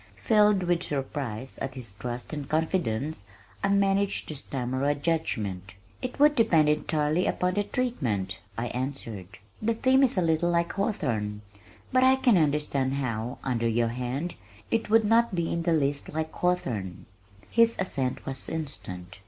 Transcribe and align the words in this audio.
Filled 0.17 0.63
with 0.63 0.81
surprise 0.81 1.59
at 1.59 1.75
his 1.75 1.91
trust 1.91 2.33
and 2.33 2.49
confidence, 2.49 3.23
I 3.63 3.67
managed 3.69 4.27
to 4.29 4.35
stammer 4.35 4.83
a 4.83 4.95
judgment. 4.95 5.75
"It 6.01 6.17
would 6.19 6.33
depend 6.35 6.69
entirely 6.69 7.27
upon 7.27 7.53
the 7.53 7.63
treatment," 7.65 8.39
I 8.57 8.69
answered. 8.69 9.27
"The 9.61 9.75
theme 9.75 10.01
is 10.01 10.17
a 10.17 10.23
little 10.23 10.49
like 10.49 10.71
Hawthorne, 10.73 11.43
but 11.93 12.03
I 12.03 12.15
can 12.15 12.35
understand 12.39 12.95
how, 12.95 13.37
under 13.43 13.67
your 13.69 13.89
hand, 13.89 14.33
it 14.71 14.89
would 14.89 15.05
not 15.05 15.35
be 15.35 15.53
in 15.53 15.61
the 15.61 15.71
least 15.73 16.11
like 16.15 16.33
Hawthorne." 16.33 17.05
His 17.51 17.75
assent 17.77 18.25
was 18.25 18.49
instant. 18.49 19.19